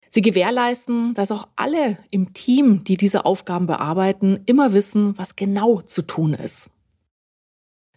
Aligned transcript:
Sie 0.08 0.22
gewährleisten, 0.22 1.14
dass 1.14 1.30
auch 1.30 1.46
alle 1.54 1.96
im 2.10 2.32
Team, 2.32 2.82
die 2.82 2.96
diese 2.96 3.24
Aufgaben 3.24 3.68
bearbeiten, 3.68 4.40
immer 4.46 4.72
wissen, 4.72 5.16
was 5.16 5.36
genau 5.36 5.82
zu 5.82 6.02
tun 6.02 6.34
ist. 6.34 6.68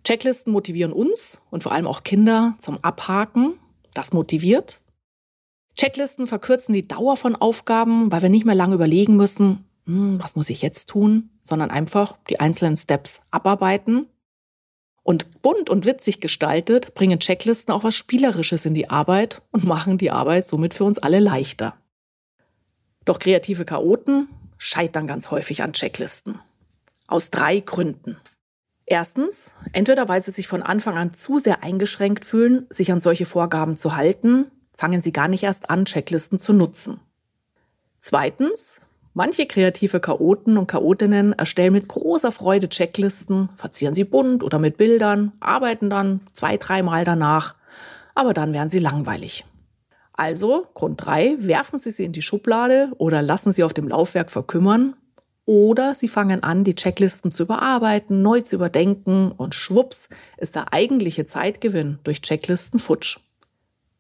Checklisten 0.04 0.54
motivieren 0.54 0.94
uns 0.94 1.42
und 1.50 1.64
vor 1.64 1.72
allem 1.72 1.88
auch 1.88 2.04
Kinder 2.04 2.56
zum 2.60 2.78
Abhaken. 2.84 3.56
Das 3.96 4.14
motiviert. 4.14 4.84
Checklisten 5.76 6.28
verkürzen 6.28 6.74
die 6.74 6.88
Dauer 6.88 7.18
von 7.18 7.36
Aufgaben, 7.36 8.12
weil 8.12 8.22
wir 8.22 8.30
nicht 8.30 8.46
mehr 8.46 8.54
lange 8.54 8.76
überlegen 8.76 9.18
müssen, 9.18 9.66
hm, 9.88 10.22
was 10.22 10.36
muss 10.36 10.52
ich 10.52 10.62
jetzt 10.62 10.88
tun, 10.88 11.32
sondern 11.42 11.72
einfach 11.72 12.16
die 12.30 12.40
einzelnen 12.40 12.78
Steps 12.78 13.22
abarbeiten. 13.32 14.06
Und 15.10 15.42
bunt 15.42 15.72
und 15.72 15.88
witzig 15.88 16.22
gestaltet 16.22 16.94
bringen 16.94 17.20
Checklisten 17.20 17.74
auch 17.74 17.84
was 17.84 17.96
Spielerisches 17.96 18.68
in 18.68 18.76
die 18.76 18.92
Arbeit 18.92 19.42
und 19.50 19.64
machen 19.64 19.98
die 19.98 20.12
Arbeit 20.12 20.46
somit 20.46 20.76
für 20.76 20.84
uns 20.84 21.00
alle 21.00 21.18
leichter. 21.18 21.74
Doch 23.06 23.18
kreative 23.18 23.66
Chaoten 23.66 24.30
scheitern 24.60 25.08
ganz 25.08 25.32
häufig 25.32 25.64
an 25.64 25.74
Checklisten. 25.74 26.38
Aus 27.08 27.32
drei 27.32 27.60
Gründen. 27.60 28.18
Erstens, 28.86 29.56
entweder 29.72 30.08
weil 30.10 30.22
sie 30.22 30.30
sich 30.30 30.48
von 30.48 30.62
Anfang 30.62 30.96
an 30.96 31.12
zu 31.12 31.40
sehr 31.40 31.64
eingeschränkt 31.64 32.24
fühlen, 32.24 32.68
sich 32.70 32.92
an 32.92 33.00
solche 33.00 33.26
Vorgaben 33.26 33.78
zu 33.78 33.96
halten, 33.96 34.52
fangen 34.78 35.02
sie 35.02 35.12
gar 35.12 35.28
nicht 35.28 35.42
erst 35.42 35.72
an, 35.72 35.86
Checklisten 35.86 36.40
zu 36.40 36.54
nutzen. 36.54 37.00
Zweitens, 37.98 38.80
Manche 39.14 39.48
kreative 39.48 40.00
Chaoten 40.00 40.58
und 40.58 40.68
Chaotinnen 40.68 41.34
erstellen 41.34 41.74
mit 41.74 41.88
großer 41.88 42.32
Freude 42.32 42.70
Checklisten, 42.70 43.50
verzieren 43.56 43.96
sie 43.96 44.04
bunt 44.04 44.44
oder 44.44 44.60
mit 44.60 44.78
Bildern, 44.78 45.32
arbeiten 45.40 45.90
dann 45.90 46.22
zwei, 46.34 46.58
dreimal 46.58 47.04
danach, 47.04 47.56
aber 48.16 48.34
dann 48.34 48.54
werden 48.54 48.70
sie 48.70 48.80
langweilig. 48.80 49.46
Also, 50.14 50.68
Grund 50.74 51.06
3, 51.06 51.38
werfen 51.40 51.80
Sie 51.80 51.92
sie 51.92 52.04
in 52.04 52.12
die 52.12 52.22
Schublade 52.22 52.92
oder 52.98 53.22
lassen 53.22 53.54
sie 53.54 53.64
auf 53.64 53.74
dem 53.74 53.88
Laufwerk 53.88 54.30
verkümmern 54.30 54.96
oder 55.46 55.96
Sie 55.96 56.10
fangen 56.10 56.44
an, 56.44 56.64
die 56.64 56.76
Checklisten 56.76 57.32
zu 57.32 57.44
überarbeiten, 57.44 58.22
neu 58.22 58.42
zu 58.42 58.58
überdenken 58.58 59.32
und 59.32 59.56
schwupps 59.56 60.10
ist 60.38 60.56
der 60.56 60.74
eigentliche 60.74 61.26
Zeitgewinn 61.26 62.00
durch 62.04 62.22
Checklisten 62.22 62.80
futsch. 62.80 63.20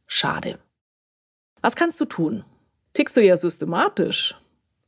Schade. 0.05 0.59
Was 1.61 1.75
kannst 1.75 1.99
du 2.01 2.05
tun? 2.05 2.43
Tickst 2.93 3.17
du 3.17 3.21
eher 3.21 3.37
systematisch? 3.37 4.35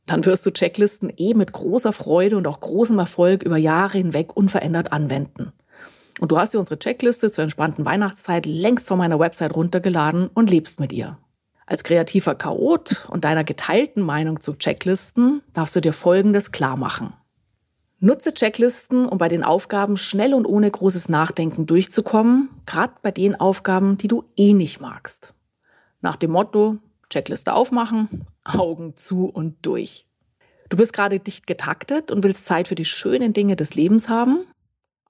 Dann 0.06 0.24
wirst 0.24 0.44
du 0.46 0.50
Checklisten 0.50 1.12
eh 1.16 1.34
mit 1.34 1.52
großer 1.52 1.92
Freude 1.92 2.36
und 2.36 2.46
auch 2.46 2.60
großem 2.60 2.98
Erfolg 2.98 3.42
über 3.42 3.56
Jahre 3.56 3.98
hinweg 3.98 4.36
unverändert 4.36 4.92
anwenden. 4.92 5.52
Und 6.20 6.32
du 6.32 6.38
hast 6.38 6.54
dir 6.54 6.58
unsere 6.58 6.78
Checkliste 6.78 7.30
zur 7.30 7.44
entspannten 7.44 7.84
Weihnachtszeit 7.84 8.46
längst 8.46 8.88
von 8.88 8.98
meiner 8.98 9.18
Website 9.18 9.54
runtergeladen 9.54 10.28
und 10.34 10.50
lebst 10.50 10.80
mit 10.80 10.92
ihr. 10.92 11.18
Als 11.66 11.84
kreativer 11.84 12.34
Chaot 12.34 13.06
und 13.08 13.24
deiner 13.24 13.44
geteilten 13.44 14.02
Meinung 14.02 14.40
zu 14.40 14.54
Checklisten 14.54 15.42
darfst 15.52 15.74
du 15.76 15.80
dir 15.80 15.92
Folgendes 15.92 16.52
klar 16.52 16.76
machen. 16.76 17.14
Nutze 17.98 18.34
Checklisten, 18.34 19.06
um 19.06 19.16
bei 19.16 19.28
den 19.28 19.44
Aufgaben 19.44 19.96
schnell 19.96 20.34
und 20.34 20.44
ohne 20.44 20.68
großes 20.68 21.08
Nachdenken 21.08 21.66
durchzukommen, 21.66 22.50
gerade 22.66 22.94
bei 23.00 23.12
den 23.12 23.38
Aufgaben, 23.38 23.96
die 23.96 24.08
du 24.08 24.24
eh 24.36 24.54
nicht 24.54 24.80
magst. 24.80 25.34
Nach 26.00 26.16
dem 26.16 26.32
Motto, 26.32 26.78
Checkliste 27.12 27.52
aufmachen, 27.52 28.24
Augen 28.44 28.96
zu 28.96 29.26
und 29.26 29.64
durch. 29.66 30.06
Du 30.70 30.78
bist 30.78 30.94
gerade 30.94 31.20
dicht 31.20 31.46
getaktet 31.46 32.10
und 32.10 32.24
willst 32.24 32.46
Zeit 32.46 32.68
für 32.68 32.74
die 32.74 32.86
schönen 32.86 33.34
Dinge 33.34 33.56
des 33.56 33.74
Lebens 33.74 34.08
haben? 34.08 34.46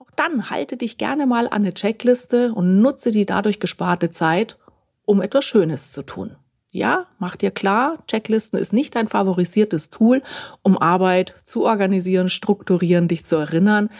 Auch 0.00 0.10
dann 0.16 0.50
halte 0.50 0.76
dich 0.76 0.98
gerne 0.98 1.26
mal 1.26 1.46
an 1.46 1.52
eine 1.52 1.74
Checkliste 1.74 2.52
und 2.52 2.80
nutze 2.80 3.12
die 3.12 3.24
dadurch 3.24 3.60
gesparte 3.60 4.10
Zeit, 4.10 4.58
um 5.04 5.22
etwas 5.22 5.44
Schönes 5.44 5.92
zu 5.92 6.02
tun. 6.02 6.36
Ja, 6.72 7.06
mach 7.18 7.36
dir 7.36 7.52
klar, 7.52 8.02
Checklisten 8.08 8.58
ist 8.58 8.72
nicht 8.72 8.96
dein 8.96 9.06
favorisiertes 9.06 9.90
Tool, 9.90 10.22
um 10.62 10.78
Arbeit 10.78 11.34
zu 11.44 11.64
organisieren, 11.64 12.30
strukturieren, 12.30 13.06
dich 13.06 13.24
zu 13.24 13.36
erinnern. 13.36 13.90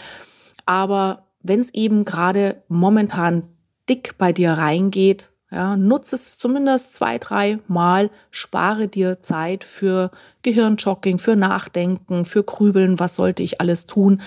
Aber 0.67 1.29
wenn 1.43 1.61
es 1.61 1.73
eben 1.75 2.05
gerade 2.05 2.63
momentan 2.67 3.45
dick 3.89 4.17
bei 4.17 4.33
dir 4.33 4.53
reingeht, 4.53 5.32
ja, 5.53 5.77
nutze 5.77 6.17
es 6.17 6.39
zumindest 6.39 6.95
zwei, 6.95 7.19
drei 7.19 7.59
Mal, 7.69 8.11
spare 8.31 8.89
dir 8.89 9.21
Zeit 9.21 9.65
für 9.65 10.11
Gehirnjogging, 10.41 11.19
für 11.19 11.37
Nachdenken, 11.37 12.25
für 12.25 12.43
Grübeln, 12.43 12.99
was 12.99 13.17
sollte 13.17 13.43
ich 13.43 13.61
alles 13.61 13.85
tun. 13.85 14.23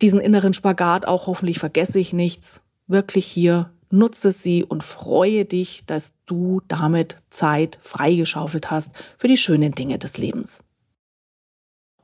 Diesen 0.00 0.20
inneren 0.20 0.54
Spagat 0.54 1.08
auch 1.08 1.26
hoffentlich 1.26 1.58
vergesse 1.58 1.98
ich 1.98 2.12
nichts. 2.12 2.62
Wirklich 2.86 3.26
hier, 3.26 3.70
nutze 3.90 4.30
sie 4.30 4.64
und 4.64 4.84
freue 4.84 5.44
dich, 5.44 5.82
dass 5.86 6.12
du 6.26 6.62
damit 6.68 7.16
Zeit 7.30 7.78
freigeschaufelt 7.80 8.70
hast 8.70 8.92
für 9.18 9.26
die 9.26 9.36
schönen 9.36 9.72
Dinge 9.72 9.98
des 9.98 10.18
Lebens. 10.18 10.60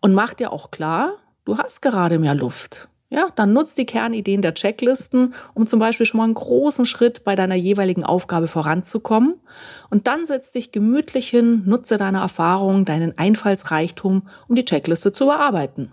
Und 0.00 0.12
mach 0.12 0.34
dir 0.34 0.52
auch 0.52 0.72
klar, 0.72 1.12
du 1.44 1.56
hast 1.56 1.82
gerade 1.82 2.18
mehr 2.18 2.34
Luft. 2.34 2.88
Ja, 3.08 3.28
dann 3.36 3.52
nutzt 3.52 3.78
die 3.78 3.86
Kernideen 3.86 4.42
der 4.42 4.54
Checklisten, 4.54 5.34
um 5.54 5.66
zum 5.66 5.78
Beispiel 5.78 6.06
schon 6.06 6.18
mal 6.18 6.24
einen 6.24 6.34
großen 6.34 6.86
Schritt 6.86 7.22
bei 7.22 7.36
deiner 7.36 7.54
jeweiligen 7.54 8.02
Aufgabe 8.02 8.48
voranzukommen. 8.48 9.36
Und 9.90 10.08
dann 10.08 10.26
setz 10.26 10.50
dich 10.50 10.72
gemütlich 10.72 11.28
hin, 11.28 11.62
nutze 11.66 11.98
deine 11.98 12.18
Erfahrung, 12.18 12.84
deinen 12.84 13.16
Einfallsreichtum, 13.16 14.22
um 14.48 14.56
die 14.56 14.64
Checkliste 14.64 15.12
zu 15.12 15.26
bearbeiten. 15.26 15.92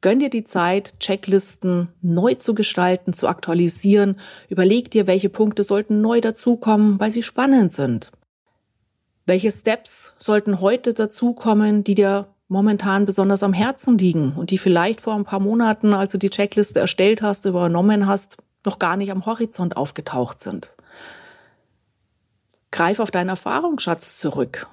Gönn 0.00 0.20
dir 0.20 0.30
die 0.30 0.44
Zeit, 0.44 1.00
Checklisten 1.00 1.88
neu 2.02 2.34
zu 2.34 2.54
gestalten, 2.54 3.12
zu 3.12 3.26
aktualisieren. 3.26 4.16
Überleg 4.48 4.92
dir, 4.92 5.08
welche 5.08 5.30
Punkte 5.30 5.64
sollten 5.64 6.00
neu 6.00 6.20
dazukommen, 6.20 7.00
weil 7.00 7.10
sie 7.10 7.24
spannend 7.24 7.72
sind. 7.72 8.12
Welche 9.24 9.50
Steps 9.50 10.14
sollten 10.18 10.60
heute 10.60 10.94
dazukommen, 10.94 11.82
die 11.82 11.96
dir 11.96 12.28
momentan 12.48 13.06
besonders 13.06 13.42
am 13.42 13.52
Herzen 13.52 13.98
liegen 13.98 14.32
und 14.36 14.50
die 14.50 14.58
vielleicht 14.58 15.00
vor 15.00 15.14
ein 15.14 15.24
paar 15.24 15.40
Monaten, 15.40 15.92
als 15.92 16.12
du 16.12 16.18
die 16.18 16.30
Checkliste 16.30 16.80
erstellt 16.80 17.22
hast, 17.22 17.44
übernommen 17.44 18.06
hast, 18.06 18.36
noch 18.64 18.78
gar 18.78 18.96
nicht 18.96 19.10
am 19.10 19.26
Horizont 19.26 19.76
aufgetaucht 19.76 20.40
sind. 20.40 20.74
Greif 22.70 23.00
auf 23.00 23.10
deinen 23.10 23.30
Erfahrungsschatz 23.30 24.18
zurück. 24.18 24.66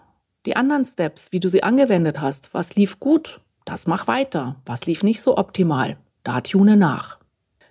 Die 0.46 0.56
anderen 0.56 0.84
Steps, 0.84 1.32
wie 1.32 1.40
du 1.40 1.48
sie 1.48 1.64
angewendet 1.64 2.20
hast, 2.20 2.54
was 2.54 2.76
lief 2.76 3.00
gut, 3.00 3.40
das 3.66 3.88
mach 3.88 4.08
weiter. 4.08 4.58
Was 4.66 4.86
lief 4.86 5.04
nicht 5.04 5.22
so 5.22 5.38
optimal, 5.38 5.98
da 6.24 6.42
tune 6.42 6.76
nach. 6.76 7.18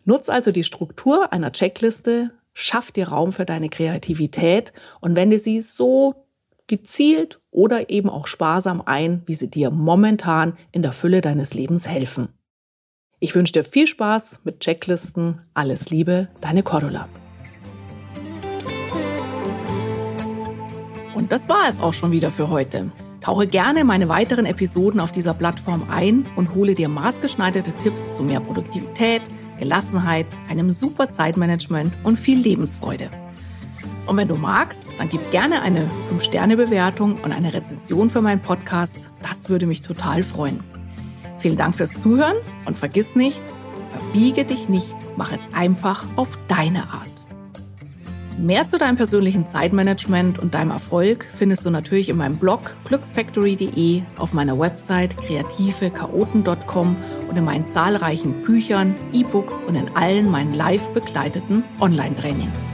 Nutz 0.05 0.29
also 0.29 0.50
die 0.50 0.65
Struktur 0.65 1.32
einer 1.32 1.53
Checkliste, 1.53 2.31
schaff 2.55 2.91
dir 2.91 3.09
Raum 3.09 3.32
für 3.32 3.44
deine 3.44 3.69
Kreativität 3.69 4.73
und 5.00 5.17
wende 5.17 5.38
sie 5.38 5.61
so 5.61 6.22
gezielt 6.73 7.39
oder 7.51 7.91
eben 7.91 8.09
auch 8.09 8.27
sparsam 8.27 8.81
ein, 8.87 9.21
wie 9.27 9.35
sie 9.35 9.51
dir 9.51 9.71
momentan 9.71 10.55
in 10.71 10.81
der 10.81 10.93
Fülle 10.93 11.21
deines 11.21 11.53
Lebens 11.53 11.87
helfen. 11.87 12.29
Ich 13.21 13.35
wünsche 13.35 13.53
dir 13.53 13.63
viel 13.63 13.87
Spaß 13.87 14.41
mit 14.45 14.61
Checklisten. 14.61 15.43
Alles 15.53 15.91
Liebe, 15.91 16.29
deine 16.41 16.63
Cordula. 16.63 17.11
Und 21.15 21.31
das 21.31 21.51
war 21.51 21.69
es 21.69 21.79
auch 21.79 21.93
schon 21.93 22.11
wieder 22.11 22.31
für 22.31 22.49
heute. 22.49 22.91
Tauche 23.21 23.47
gerne 23.47 23.85
meine 23.85 24.09
weiteren 24.09 24.47
Episoden 24.47 24.99
auf 24.99 25.13
dieser 25.13 25.35
Plattform 25.35 25.87
ein 25.91 26.25
und 26.37 26.55
hole 26.55 26.75
dir 26.75 26.89
maßgeschneiderte 26.89 27.73
Tipps 27.83 28.15
zu 28.15 28.23
mehr 28.23 28.41
Produktivität, 28.41 29.21
Gelassenheit, 29.59 30.27
einem 30.49 30.73
super 30.73 31.11
Zeitmanagement 31.11 31.93
und 32.03 32.19
viel 32.19 32.41
Lebensfreude. 32.41 33.11
Und 34.06 34.16
wenn 34.16 34.28
du 34.28 34.34
magst, 34.34 34.87
dann 34.99 35.08
gib 35.08 35.31
gerne 35.31 35.62
eine 35.62 35.88
5-Sterne-Bewertung 36.10 37.16
und 37.22 37.32
eine 37.32 37.54
Rezension 37.54 38.10
für 38.10 38.20
meinen 38.20 38.40
Podcast. 38.40 38.99
Das 39.22 39.49
würde 39.49 39.66
mich 39.66 39.82
total 39.82 40.22
freuen. 40.22 40.60
Vielen 41.38 41.56
Dank 41.56 41.75
fürs 41.75 41.94
Zuhören 41.94 42.37
und 42.66 42.78
vergiss 42.78 43.16
nicht, 43.16 43.40
verbiege 43.90 44.44
dich 44.44 44.69
nicht, 44.69 44.94
mach 45.16 45.32
es 45.32 45.49
einfach 45.54 46.04
auf 46.16 46.38
deine 46.49 46.88
Art. 46.88 47.08
Mehr 48.38 48.66
zu 48.66 48.78
deinem 48.78 48.96
persönlichen 48.96 49.46
Zeitmanagement 49.46 50.38
und 50.38 50.54
deinem 50.54 50.70
Erfolg 50.70 51.26
findest 51.37 51.66
du 51.66 51.70
natürlich 51.70 52.08
in 52.08 52.16
meinem 52.16 52.38
Blog 52.38 52.75
glücksfactory.de, 52.87 54.02
auf 54.16 54.32
meiner 54.32 54.58
Website 54.58 55.16
kreativechaoten.com 55.19 56.96
und 57.28 57.37
in 57.37 57.44
meinen 57.44 57.69
zahlreichen 57.69 58.43
Büchern, 58.43 58.94
E-Books 59.12 59.62
und 59.62 59.75
in 59.75 59.88
allen 59.94 60.31
meinen 60.31 60.54
live 60.54 60.90
begleiteten 60.90 61.62
Online-Trainings. 61.81 62.72